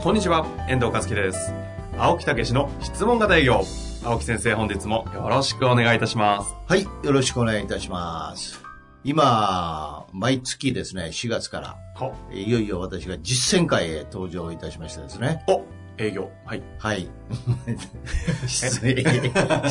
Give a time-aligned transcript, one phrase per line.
[0.00, 1.52] こんにちは、遠藤和樹です。
[1.98, 3.64] 青木武の質問型営業。
[4.04, 6.54] 青木先生、本日もよろしくお願いいたします。
[6.68, 8.62] はい、よろしくお願いいたします。
[9.02, 15.42] 今、毎月ですね、4月から、ほいよいよ私が実践会へ登場いたしましてですね。
[15.48, 15.64] お、
[15.98, 16.30] 営業。
[16.46, 16.62] はい。
[16.78, 17.10] はい。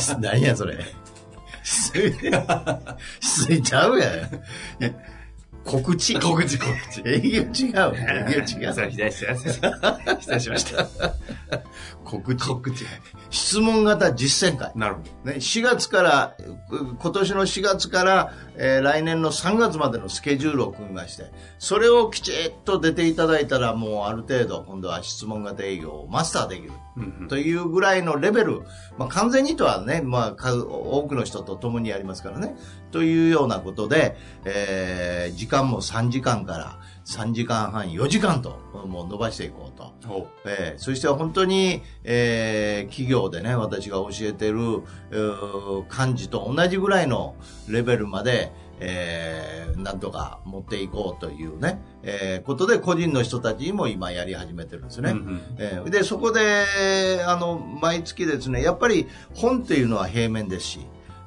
[0.20, 0.78] 何やそれ。
[1.64, 2.12] 失礼。
[3.22, 4.12] 失礼ちゃうやん。
[5.68, 6.18] 告知？
[6.20, 7.02] 告知、告知。
[7.06, 7.94] 営業違う。
[8.00, 8.74] 営業違う。
[8.74, 10.88] 失礼失礼失礼しました。
[12.06, 12.48] 告知。
[12.48, 12.86] 告知。
[13.30, 14.72] 質問型実践会。
[14.76, 15.32] なるほど。
[15.32, 16.36] ね、4月から、
[16.72, 26.72] う今年の4月から、えー来年の3月までのスケジュールを組みまして、それをきちっと出ていただいたら、もうある程度、今度は質問型営業をマスターできる。
[27.30, 28.62] というぐらいのレベル、
[28.98, 32.56] まあ、完全にとはね、まあ、数多くの人と共にやりますからね、
[32.92, 39.94] というようなことで、えー時間も3時間から3時間半、4時間と、もう伸ばしていこうと。
[40.08, 44.58] ほえーそして本当に、えー企業でね、私が教えてる、
[45.12, 47.36] えー漢字と同じぐらいの
[47.70, 55.12] レベルまで、えーなんとか持っていこうというね、えーことで個人の人たちにも今やり始めてるんですね。
[55.12, 60.80] うんうんえーで、そこで、あの、毎月ですね、やっぱり本っていうのは平面ですし、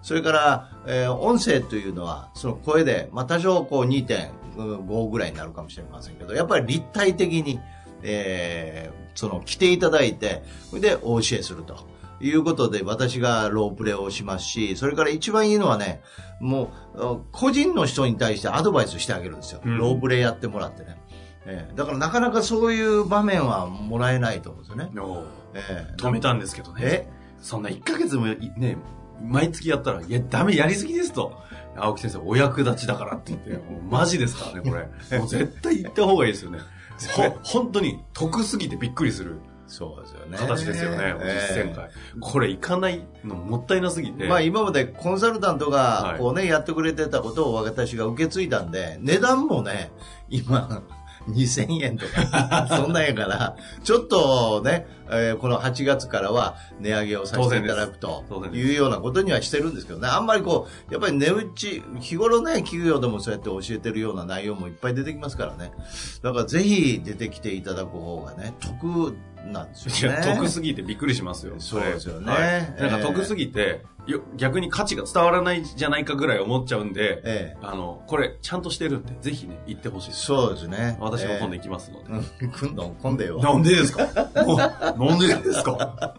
[0.02, 7.60] それから、えー音声というのは、その声で、まあ、多少こう2.5ぐらいになるかもしれませんけど、やっぱり立体的に、
[8.02, 11.88] えーその来ていただいて、それでお教えすると。
[12.22, 16.00] いうことで、私がロープレをしますし、それから一番いいのはね、
[16.38, 19.60] もう、個人の人に対してアドバイスしてあげるんですよ。
[19.64, 20.96] うんロープレやってもらってね。
[21.46, 24.90] えーだからなかなかそういう場面はもらえないと思うんですよね。
[25.00, 25.24] お
[25.54, 26.80] えー止めたんですけどね。
[26.82, 27.08] え
[27.40, 28.76] そんな1ヶ月もいね、
[29.22, 31.32] 毎月やったら、いや、ダメ、やりすぎですと。
[31.76, 34.88] 青木先生、お役立ちだからって言って、もうマジですからね、これ。
[35.18, 36.58] もう絶対言った方がいいですよね。
[37.14, 39.36] ほ、本当に、得すぎてびっくりする
[39.70, 40.36] そうですよね。
[40.36, 41.90] 形ですよね、実践会。
[42.20, 44.26] これ行かないのもったいなすぎて。
[44.26, 49.92] まあ今までコンサルタントはいがこうね、やってくれてたことを私が受け継いだんで、値段もね、
[50.28, 50.82] 今、
[51.30, 65.72] 2000円とか、そんなんやから、ちょっとね、えーこの8月からは値上げをさせていただくというようなことにはしてるんですけどね、あんまりこう、やっぱり値打ち、日頃ね、企業でもそうやって教えてるような内容もいっぱい出てきますからね。
[66.22, 69.16] だからぜひ出てきていただく方がね、得
[69.46, 70.18] なんですよね。
[70.22, 71.54] いや、得すぎてびっくりしますよ。
[71.58, 72.32] そうですよね。
[72.32, 72.40] はい。
[72.42, 80.22] ええなんか得すぎて、よ逆に価値が伝わらないじゃないかぐらい思っちゃうんで、ええあの、これ、ちゃんとしてるんで、ぜひね、行ってほしいです。
[80.26, 80.96] そうですね。
[81.00, 82.26] 私も今度え行きますので。
[82.42, 83.38] えうん、今度、今度よ。
[83.40, 84.06] なんでですか？
[84.96, 86.14] も うなんでですか？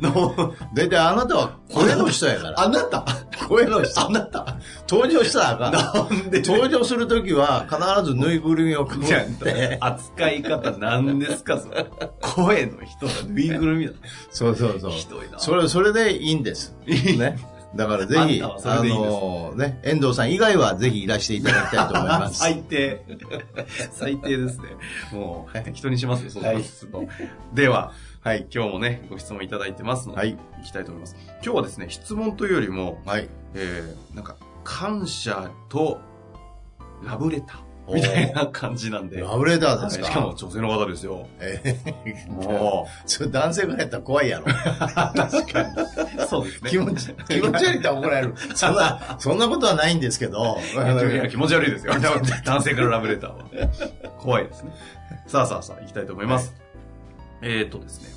[0.00, 2.60] のだいたいあなたは声の人やから。
[2.60, 3.04] あなた？
[3.48, 4.06] 声の人。
[4.06, 4.56] あなた？
[4.88, 5.72] 登場したらあかん。
[5.72, 6.42] なんで？
[6.42, 9.78] 登場するときは必ずぬいぐるみをかぶじゃって。
[9.80, 11.86] あ扱い方なんですかそれ
[12.20, 13.92] 声の人がぬいぐるみだ。
[14.30, 14.90] そうそうそう。
[14.92, 16.74] ひどいなそれ、それでいいんです。
[17.18, 17.38] ね。
[17.74, 22.38] だからぜひ、あのね、遠藤さん以外はぜひいらしていただきたいと思います。
[22.40, 23.04] 最低。
[23.92, 24.68] 最低ですね。
[25.12, 26.88] もう、人にしますよ、そうはいす。
[27.52, 27.92] では、
[28.22, 31.16] はい、今日もね、ご質問いただいてますので、はい行きたいと思います。
[31.44, 33.28] 今日はですね、質問というよりも、はい。
[33.54, 35.98] えー、なんか、感謝と
[37.04, 39.20] ラブレターみたいな感じなんで。
[39.20, 40.06] ラブレターですか？
[40.06, 41.28] はいしかも女性の方ですよ。
[41.38, 44.46] ええもそれ 男性からやったら怖いやろ。
[44.46, 45.68] う、確かに。
[46.26, 46.70] そうですね。
[46.70, 48.34] 気持ち、気持ち悪いと怒られる。
[48.54, 50.58] そんな、そんなことはないんですけど。
[50.74, 50.76] い
[51.16, 51.94] や気持ち悪いですよ。
[52.44, 53.44] 男性からラブレターは。
[54.18, 54.72] 怖いですね。
[55.26, 56.54] さあさあさあ、行きたいと思います。
[57.42, 58.16] えーっとですね。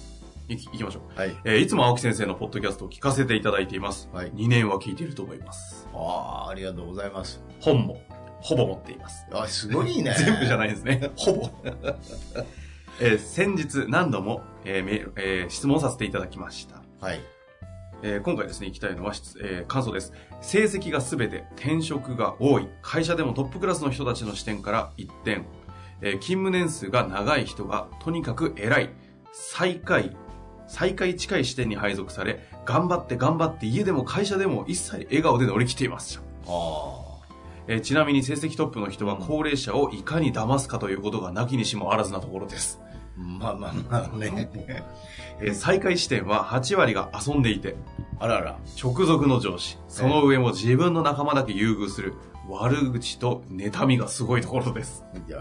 [0.49, 1.19] いき行きましょう。
[1.19, 1.35] はい。
[1.43, 4.09] えーいつも青木先生のポッドキャストを聞かせていただいています。
[4.13, 5.87] はい2年は聞いていると思います。
[5.93, 7.41] ああ、ありがとうございます。
[7.61, 8.01] 本も、
[8.41, 9.25] ほぼ持っています。
[9.31, 10.15] あ、すごいね。
[10.17, 11.11] 全部じゃないですね。
[11.15, 11.49] ほぼ。
[13.01, 16.81] えー先日何度も、えーえー質問させていただきました。
[17.05, 17.21] はい。
[18.01, 20.13] えー今回ですね、行きたいのは、質えー感想です。
[20.41, 25.45] 成績がすべて転職が多い、会社でもトップクラスの人たちの視点から一点、
[26.01, 28.89] えー勤務年数が長い人がとにかく偉い、
[29.33, 30.15] 最下位、
[30.67, 36.21] 最下位近い視点に配属され、頑張って頑張って家でも会社でも一切笑顔で乗り切っています。
[36.47, 37.05] あ
[37.67, 42.79] えーちなみに成績トップの人は高齢者をいかに騙すかということがなきにしもあらずなところです。
[43.15, 44.49] まあまあまあね。
[45.41, 47.75] えー再開視点は8割が遊んでいて、
[48.19, 48.57] あらら。
[48.81, 52.13] 直属の上司、その上も自分の仲間だけ優遇する、
[52.49, 55.03] 悪口と妬みがすごいところです。
[55.27, 55.39] いやー、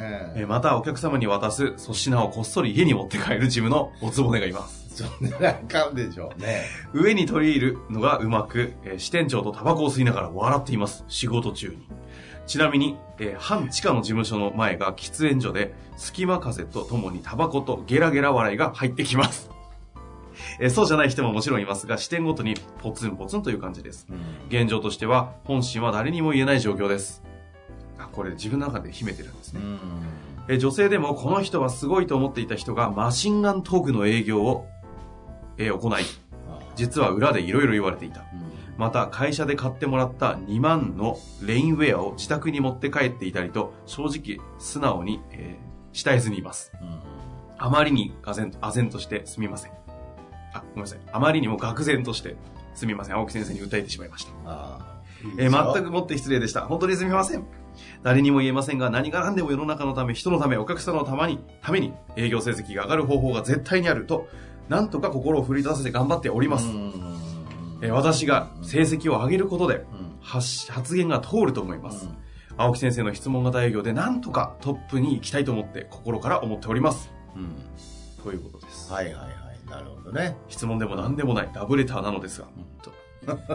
[0.00, 4.82] ねえーまたお客様に渡す粗品をこっそり家に持って帰る自分のおつぼねがいます。
[4.94, 6.32] そんなあかんでしょ。
[6.36, 11.04] ね上に取り入るのがうまく、えー支店長とタバコを吸いながら笑っています。
[11.08, 11.88] 仕事中に。
[12.46, 19.50] ちなみに、えー半地下の事務所の前が喫煙所で、隙間風とともにタバコとゲラゲラ笑いが入ってきます。
[20.60, 24.06] えーそうじゃない人ももちろんいますが、視点ごとにポツンポツンという感じです。
[24.48, 27.22] 現状としては、本心は誰にも言えない状況です。
[27.98, 29.60] あ、これ自分の中で秘めてるんですね。
[29.62, 29.78] うん。
[30.48, 34.66] えー女性でもこの人はすごいと思っていた人がマシンガントークの営業を、
[35.56, 36.02] えー行い、
[36.74, 38.24] 実は裏でいろいろ言われていた。
[38.78, 46.72] また会社で買ってもらった2万のレインウェアを自宅に持って帰っていたりと正直素直に、えー、慕えずにいます。
[47.58, 49.72] あまりにがぜん唖然としてすみません。
[50.52, 51.00] あ、ごめんなさい。
[51.12, 52.36] あまりにも愕然として
[52.74, 53.16] すみません。
[53.16, 54.32] 青木先生に訴えてしまいました。
[54.46, 54.92] あ
[55.38, 56.62] えー全くもって失礼でした。
[56.62, 57.44] 本当にすみません。
[58.02, 64.28] 誰にも言えませんが、何が何でも世の中のため、人のため、お客様のために、ために、営業成績が上がる方法が絶対にあると、
[64.68, 66.66] なんとか心を奮い立たせて頑張っております。
[67.82, 69.84] えー私が成績を上げることで、
[70.20, 72.08] 発発言が通ると思います。
[72.56, 77.10] 青木先生の質問型営業でなんとかトップに行きたいと思って心から思っております。
[78.22, 78.92] ということです。
[78.92, 79.70] はいはいはい。
[79.70, 80.36] なるほどね。
[80.48, 82.46] 質問でも何でもないラブレターなのですが、
[82.82, 82.92] と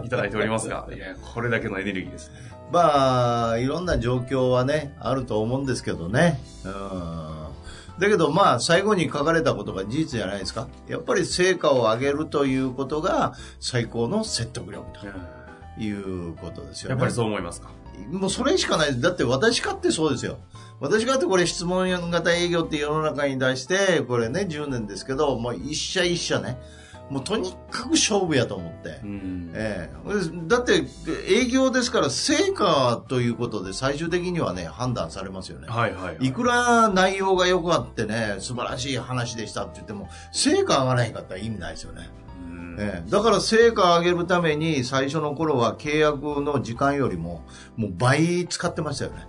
[0.03, 2.35] いただいておりますが、 いや、これだけのエネルギーですね。
[2.71, 6.41] まあ、いろんな状況はね、あると思うんですけどね。
[6.65, 6.71] うん。
[7.99, 10.67] だけどまあ、最後に書かれたことが事実じゃないですか。
[10.88, 16.91] やっぱり成果を上げるということが最高の説得力ということですよね。
[16.91, 17.69] やっぱりそう思いますか？
[18.11, 19.01] もうそれしかない。
[19.01, 20.38] だって私かってそうですよ。
[20.79, 26.59] 私かってこれ質問型営業って世の中に出して、これね、10年ですけど、もう一社一社ね、
[27.09, 29.00] もうとにかく勝負やと思って。
[29.04, 30.83] うんええだって
[31.30, 35.68] 営業ですから成果ということで最終的にはね判断されますよね。
[35.68, 36.27] はいはい、はい。
[36.27, 42.09] いくら内容が良くあってね素晴らしい話でしたって言っても成果上がらないかったら意味ないですよね。
[42.45, 47.45] うんええだから成果を上げるために最初の頃は契約の時間よりも
[47.77, 49.27] もう倍使ってましたよね。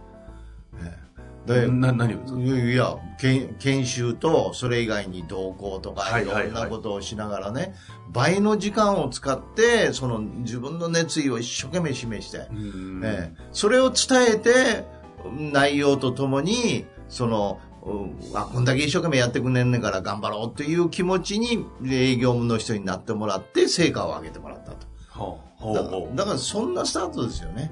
[1.69, 2.41] な何をですか？
[2.41, 7.75] いや研研修とそれ以外に同行とかはいろんなことをしながらね、
[8.11, 13.43] 倍の時間を使ってその自分の熱意を一生懸命示して、うんええ。
[13.53, 14.85] それを伝えて
[15.25, 24.87] 内容とともにそのうんあこんだけ一生懸命やってくれんねんから頑張ろうという気持ちに営業の人になってもらって成果を上げてもらったと。
[25.11, 26.17] ほうほうだからほう。
[26.17, 27.71] だからそんなスタートですよね。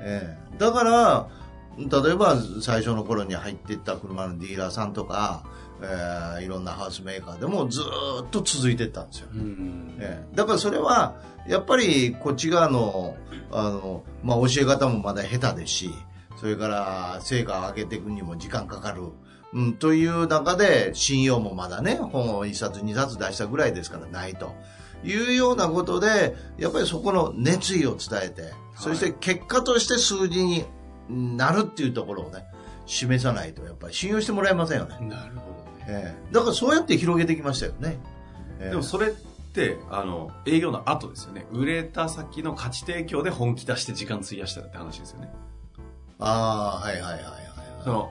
[0.00, 0.58] ええ。
[0.58, 1.28] だから、
[1.78, 5.44] 例えば最初の頃に入っていった車のディーラーさんとか、
[5.82, 9.28] ええいろんなハウスメーカーでもずーっと続いていったんですよ。
[9.34, 13.16] うんええだからそれは、やっぱりこっち側の、
[13.52, 15.90] あの、まあ、教え方もまだ下手ですし、
[16.40, 19.02] それから成果を上げていくにも時間かかる。
[19.52, 24.54] うん、という中で、信用もまだね、本を一冊二冊出したぐらいですからないと。
[25.04, 30.64] いうようなことで、やっぱりそこの熱意を伝えて、そして結果として数字に
[31.08, 32.44] なるっていうところをね、
[32.86, 34.96] 示さないと、やっぱり信用してもらえませんよね。
[35.08, 35.84] なるほどね。
[35.88, 37.98] ええだからそうやって広げてきましたよね。
[38.60, 41.46] ええでもそれって、あの、営業の後ですよね。
[41.50, 45.32] 売れた先の価値提供で本気出して時間費やしたって話ですよね。
[46.18, 47.24] ああ、はいはいはいはい。
[47.84, 48.10] その、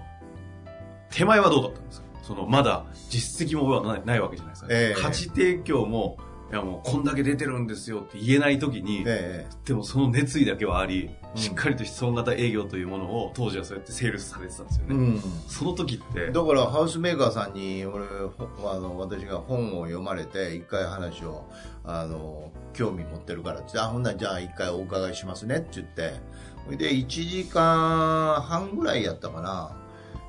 [1.12, 2.06] 手前はどうだったんですか？
[2.24, 4.68] その、まだ実績もないないわけじゃないですか。
[4.72, 6.18] ええ価値提供も、
[6.52, 11.42] いやもうこんだけ出てるんですよって言えないときに、えでもその熱意だけはあり、うん。
[11.42, 14.96] しっかりと質問型営業というものを当時はそうやってセールスされてたんですよね。
[14.96, 15.22] うん。
[15.48, 21.46] その時って、だからハウスメーカーさんに俺ほあの私が本を読まれて一回話を
[21.84, 26.14] あの興味持ってるからってあほんならじゃあ一回お伺いしますねって言って
[26.66, 29.76] それで1時間半ぐらいやったかな。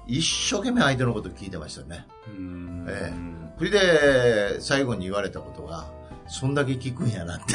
[0.09, 2.07] 一生懸命相手のこと聞いてましたよね。
[2.29, 2.87] うーん。
[2.89, 3.13] え
[3.59, 5.87] それで最後に言われたことが
[6.29, 7.55] そんだけ聞くんやなって。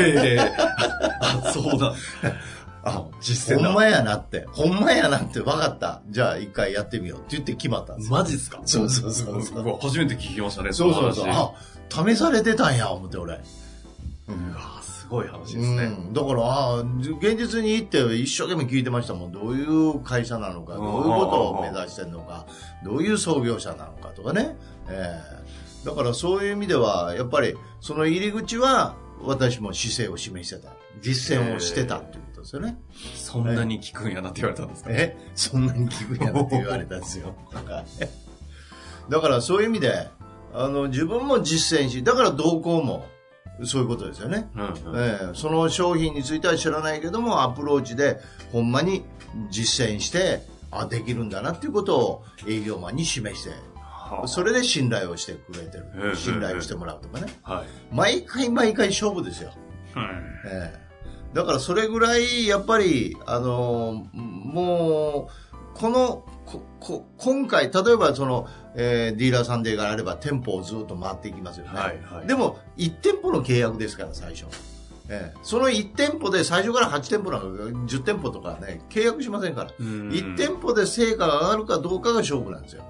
[0.00, 0.38] へえ、
[1.20, 1.94] あ、そうなん。
[2.82, 3.68] あ、実践だ。
[3.68, 4.46] ほんまやなって。
[4.52, 5.40] ほんまやなって。
[5.40, 6.00] 分かった。
[6.08, 7.18] じゃあ一回やってみよう。
[7.18, 8.16] って言って決まったんですよ。
[8.16, 8.60] マジっすか？
[8.64, 9.66] そうそうそうそう。
[9.66, 11.28] わ初めて聞きましたね、そうそうそう。
[11.28, 11.52] あ
[11.90, 13.34] 試されてたんや思って俺。
[13.34, 13.38] う
[14.54, 15.84] わすごい話ですね。
[15.84, 19.32] うん、だからああ現実に行って一生懸命聞いてましたもん。
[19.32, 22.46] どういう会社なのかどういうことを目指してるのか
[22.84, 24.56] どういう創業者なのかとかね、
[24.88, 25.40] ええ
[25.84, 30.72] だからそういう意味ではやっぱりその入り口は私も姿勢を示してた。
[31.00, 32.78] 実践をしてたっていうことですよね。
[33.14, 35.16] そんなに効くんやなって言われたんですか、え？
[35.34, 37.34] そんなに聞くんやなって言われたんですよ。
[39.08, 40.08] だからそういう意味で、
[40.52, 43.06] あの、自分も実践し、だから動向も
[43.64, 44.50] そういうことですよね。
[44.54, 48.20] うんうんええその商品については知らないけども、アプローチで
[48.52, 49.04] ほんまに
[49.50, 53.69] 実践して、あ、できるんだなっていうことを営業マンに示して、はあ
[54.26, 56.16] それで信頼をしてくれてええる。
[56.16, 57.32] 信頼をしてもらうとかね。
[57.42, 57.94] はい。
[57.94, 59.52] 毎回毎回勝負ですよ。
[60.46, 60.90] ええ
[61.34, 64.18] だからそれぐらい、やっぱり、あのー
[64.52, 71.78] もう、この、ここ今回、例えばその、えーディーラーさんであれば店舗をずっと回っていきますよね。
[71.78, 74.46] はいはいでも、1店舗の契約ですから、最初。
[75.08, 77.46] ええその1店舗で最初から8店舗なんか
[77.86, 79.70] 10店舗とかね、契約しませんから。
[79.78, 82.84] うん1店舗で成果が上がるかどうかが勝負なんですよ。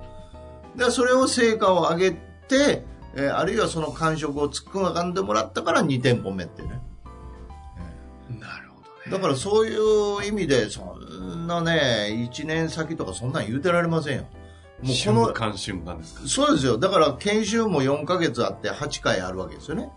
[0.77, 2.85] だからそれを成果を上げて、
[3.15, 6.81] えーあるいはその感触をつくがかんでもらったから2店舗目ってね。
[8.39, 9.11] なるほどね。
[9.11, 14.23] だからそういう意味で、そんなね、1年先とかそんなん言うてられませんよ。
[14.23, 14.29] も
[14.85, 16.21] うこ瞬の、間瞬間ですか？
[16.27, 16.79] そうですよ。
[16.79, 19.91] だから研修も4ヶ月あって8回あるわけですよね。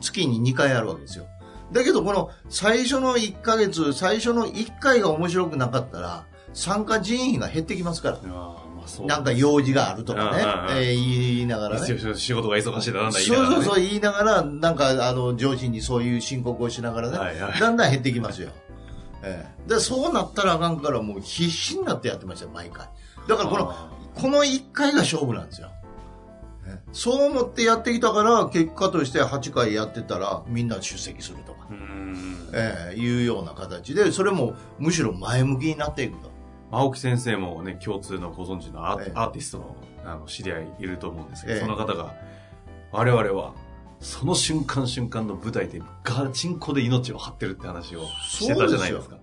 [0.00, 1.26] 月に2回あるわけですよ。
[1.72, 8.18] だけどこの最初の1ヶ月、最初の1回が面白くなかったら、参加人員が減ってきますから。
[9.06, 11.86] なんか用事があるとかねえー言いながらね。
[12.16, 18.50] 仕事が忙しいだなんだそう言いながら、ね、そうそう言いながら、なんかあの上司にそういう申告をしながらね、はいはいだんだん減ってきますよ。
[19.22, 22.88] ええで、そうなったらあかんからもう必死になってやってましたよ、毎回。
[23.28, 25.70] だからこの、あこの1回が勝負なんですよ。
[26.66, 31.68] ええそう思ってやってきたから、結果として8回やってたら、みんな出席するとか、
[32.52, 36.37] ええいうような形で、それもむしろ前向きになっていくと。
[36.70, 39.12] 青木先生もね、共通のご存知のアー,、ええ。
[39.14, 41.60] アーティストのあの知り合いいると思うんですけど、ええ。
[41.60, 42.14] その方が、
[42.92, 43.54] 我々は、
[44.00, 49.16] その瞬間瞬間の舞台でガチンコで命を張ってるって話をしてたじゃないですか。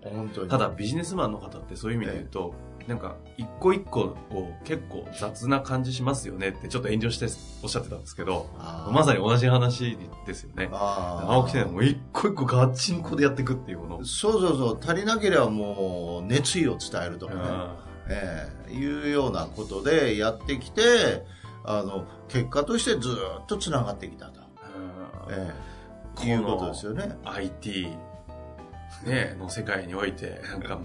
[0.50, 2.54] ただビジネスマンの方ってそういう意味で言うと、
[2.88, 7.26] なんか一個一個を結構雑な感じしますよねってちょっと遠慮して
[7.64, 8.48] おっしゃってたんですけど、
[8.92, 10.70] まさに同じ話ですよね。
[10.72, 14.06] 青木先生も一個一個ガチンコでやっていくっていうもの。
[14.06, 17.76] そうそうそう、足りなければもう熱意を伝えるとかね、あ
[18.08, 21.26] ええいうようなことでやってきて、
[21.64, 24.42] あの、結果としてずっと繋がってきたと。
[24.42, 24.44] ー
[25.30, 25.54] え
[26.16, 27.18] このえいうことですよね。
[27.26, 27.88] IT、
[29.06, 30.80] ね、の世界において、なんか、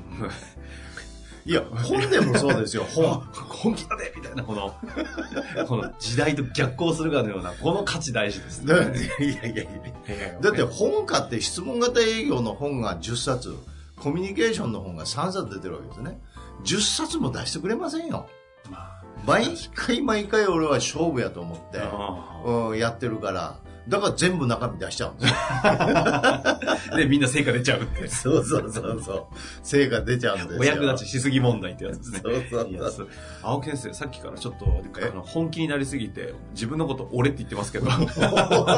[1.47, 3.21] いや、本でもそうですよ、 本。
[3.49, 4.75] 本気だねみたいな、この、
[5.67, 8.75] この時代と逆行するかのような、この価値大事ですね。
[8.75, 13.55] だっていやいやいやだって本買って質問型営業の本が10冊、
[13.97, 16.21] コミュニケーションの本が3冊出てるわけですね。
[16.65, 18.27] 10冊も出してくれませんよ。
[18.71, 23.57] ま毎回毎回俺は勝負やと思って、あうん、やってるから、
[23.89, 26.97] だから全部中身出しちゃうんですよ。
[26.97, 28.09] で、みんな成果出ちゃうって。
[28.09, 29.27] そうそうそうそう。
[29.63, 30.61] 成果出ちゃうんですよ。
[30.61, 32.21] お役立ちしすぎ問題ってやつですね。
[32.23, 33.09] そうそうそう
[33.43, 37.89] 青木先生、さっきからちょっとあの本気になりすぎて、自分のこと俺って言ってますけど。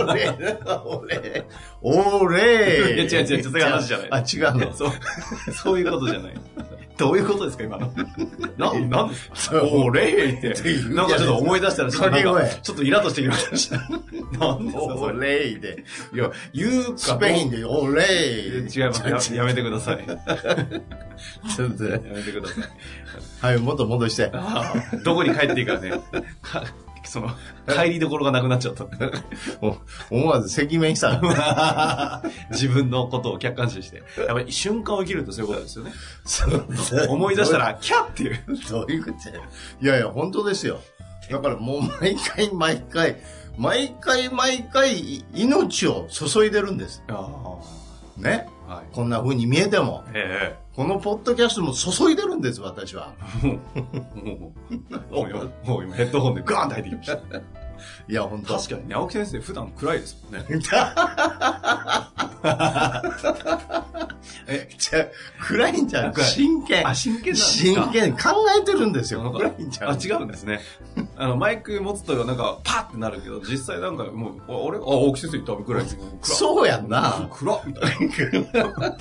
[0.08, 0.36] 俺、
[0.92, 1.46] 俺、
[1.82, 2.94] 俺。
[2.94, 4.72] いや違う違う違う話じゃないあ、違うの。
[4.72, 4.90] そう、
[5.52, 6.34] そういうことじゃない。
[6.98, 7.92] どういうことですか、今の？
[8.58, 9.36] なん、なんですか？
[9.36, 10.54] そう俺って。
[10.90, 12.16] なんかちょっと思い出したら、ちょっと
[12.62, 13.78] ちょっとイラッとしてきました。
[14.38, 15.12] なんですか、それ。
[15.12, 15.84] 俺で。
[16.12, 18.04] いや、言うかスペインで俺。
[18.04, 19.34] 違います。
[19.34, 20.04] ややめてください。
[20.06, 20.16] や
[21.56, 23.52] ちょっとめてください。
[23.52, 24.30] はい、もっと戻して。
[25.04, 25.92] どこに帰っていいかね。
[27.02, 27.30] かその、
[27.68, 28.86] 帰りどころがなくなっちゃった。
[29.60, 29.76] お
[30.10, 31.20] 思わず赤面した。
[32.50, 34.02] 自分のことを客観視して。
[34.18, 35.92] やっぱり瞬間を生きるとそういうことですよね。
[36.24, 36.66] そう
[37.10, 38.38] 思い出したら、キャッっていう。
[38.70, 39.28] どういうこと？
[39.28, 39.34] や
[39.80, 40.80] いやいや、本当ですよ。
[41.30, 43.16] だからもう毎回毎回、
[43.56, 47.02] 毎回毎回命を注いでるんです。
[47.08, 47.28] あ
[48.16, 48.48] ね。
[48.68, 48.76] あ。
[48.76, 48.84] はい。
[48.92, 50.04] こんな風に見えても。
[50.14, 53.12] えこのポッドキャストも注いでるんです、私は。
[53.44, 54.52] えも
[55.64, 57.61] う、もう今、ヘッドホンでガーンって入ってきました。
[58.08, 60.46] いや、本当確かにね、青木先生普段暗いですもんね。
[64.46, 65.06] え、じゃ
[65.40, 66.12] 暗いんじゃん。
[66.12, 66.88] 暗い真剣。
[66.88, 68.12] あ、真剣真剣。
[68.12, 68.18] 考
[68.58, 69.30] えてるんですよ。
[69.30, 69.90] 暗いんじゃん。
[69.90, 70.60] あ、違うんですね。
[71.16, 75.98] あの、マイク持つとなんか、パッってなるけど、実際なんかもう、あ、俺あ、青木先生言ったぐらいです
[76.36, 77.28] そうやんな。
[77.30, 78.96] 暗っ みたいな。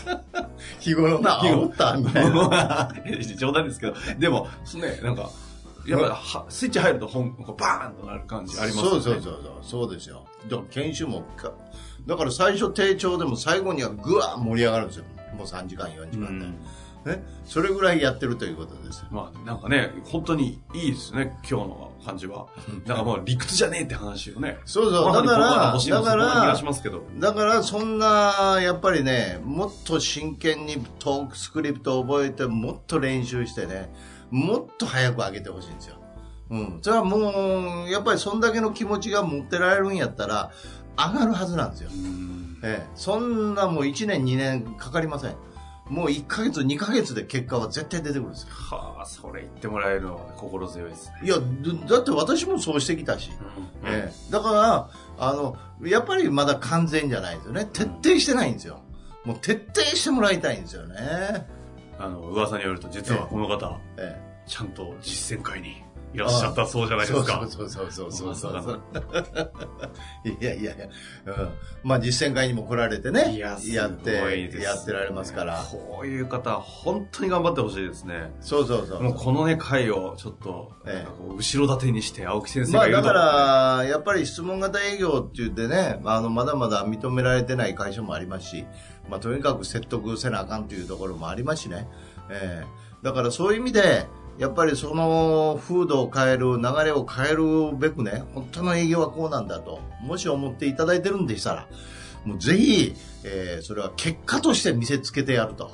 [0.80, 2.92] 日頃な、日頃煽ったみたいな。
[3.38, 5.30] 冗談ですけど、でも、ね、なんか、
[5.86, 9.02] やっぱスイッチ入ると本、こうバーンとなる感じありますよね。
[9.02, 9.54] そうそうそうそう。
[9.62, 10.26] そうですよ。
[10.50, 11.52] だから研修もか、
[12.06, 15.06] だから最初低調でも最後にはぐわー盛り上がるんですよ。
[15.38, 16.46] もう3時間、4時間で。
[16.46, 16.56] うん
[17.06, 19.06] ね、それぐらいやってるということです。
[19.10, 22.46] まあ、なんかね、本当にいいですね、今日の感じは。
[22.86, 24.60] なんかもう理屈じゃねえって話をね。
[24.66, 26.56] そうそう、だから、だから、
[27.20, 33.92] だからそんな、やっぱりね、もっと真剣にトークスクリプトを覚えて、もっと練習してね、
[34.32, 35.96] もっと早く上げてほしいんですよ。
[36.50, 36.80] うん。
[36.82, 40.52] それはもう、やっぱりそんだけの気持ちが持ってられるんやったら、
[40.98, 41.90] 上がるはずなんですよ。
[42.64, 45.36] ええ、そんなもう1年2年かかりません。
[45.90, 48.48] もう1ヶ月、2ヶ月で結果は絶対出てくるんですよ。
[48.52, 51.16] はあ、それ言ってもらえるのは心強いですね。
[51.24, 51.36] いや、
[51.90, 53.32] だって私もそうしてきたし。
[53.84, 57.66] うん、ええ、だから、あの、やっぱりまだ完全じゃないですよね。
[57.66, 58.80] 徹底してないんですよ。
[59.26, 61.48] もう徹底してもらいたいんですよね。
[62.00, 65.84] あの、噂によると、実はこの方、ええ、ちゃんと実践会に
[66.14, 67.48] いらっしゃったそうじゃないですか。
[67.50, 68.82] そうそうそうそうそうそう。
[70.26, 70.88] いやいやいや、
[71.26, 71.50] うん。
[71.84, 74.16] まあ実践会にも来られてね、ややって、
[74.62, 75.64] やってられますから。
[75.72, 78.32] こういう方、本当に頑張ってほしいですね。
[78.42, 88.66] そうそうそうもうこのね、会をちょっと、ええ、後ろ盾にして青木先生がまあだから、やっぱり質問型営業って言ってね、あの、まだまだ認められてない会社もありますし、
[89.12, 91.88] まあとにかく説得せなあかんというところもありますしね。
[92.32, 94.06] ええだからそういう意味で、
[94.38, 101.68] やっぱりその風土を変える、流れを変えるべくね、本当の営業はこうなんだと、もし思っていただいてるんでしたら、
[102.26, 105.72] もうぜひ、えー、それは結果として見せつけてやると。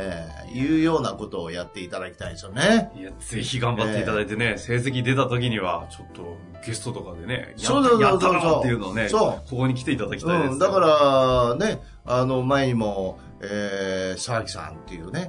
[0.00, 2.92] えー、いうようなことをやっていただきたいですよね。
[2.96, 9.50] いや、ぜひ頑張っていただいてね、えー、成績出た時には、ちょっとゲストとかでね、そうそうそうそうっていうのをね、そう。
[9.50, 10.58] ここに来ていただきたいです、うん。
[10.58, 15.28] だから、ね、あの、前にも、えー、沢木さんっていうね。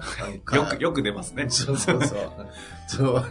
[0.53, 1.45] よく、よく出ますね。
[1.49, 2.31] そうそうそう。
[2.87, 3.23] そう。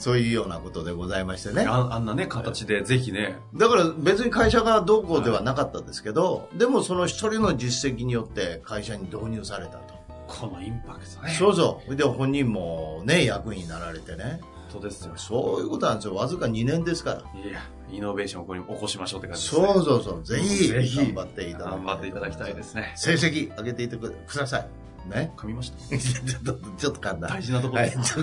[0.00, 1.66] そういうようなことでございましてね。
[1.68, 3.36] ああんなね、形でぜひね。
[3.54, 10.00] だから別に会社がどうこうではなかったですけど、はい、でもその一人の実績によって会社に導入されたと。
[10.26, 11.34] このインパクトね。
[11.38, 11.96] そうそう。
[11.96, 14.40] で、本人もね、役員になられてね。
[14.70, 15.12] そうですよ。
[15.16, 16.14] そういうことなんですよ。
[16.14, 17.22] わずか2年ですから。
[17.40, 17.60] いや、
[17.90, 19.66] イノベーションをここに起こしましょうって感じですね。
[19.66, 20.22] そうそうそう。
[20.24, 21.78] ぜひ、ぜひ頑張っていただきたい。
[21.78, 22.92] 頑張っていただきたいですね。
[22.96, 24.68] 成績上げていってください。
[25.08, 25.32] ね。
[25.36, 25.98] 噛みました？
[25.98, 27.28] ちょっと、ちょっと噛んだ。
[27.28, 27.98] 大事なところです。
[27.98, 28.20] は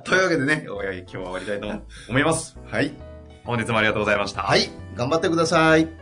[0.00, 2.56] い、 というわけでね、今日は終わりたいと思います。
[2.70, 2.92] はい。
[3.44, 4.42] 本日もありがとうございました。
[4.42, 4.70] はい。
[4.94, 6.01] 頑張ってください。